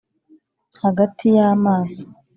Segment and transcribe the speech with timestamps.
[0.83, 2.03] hagati y'amaso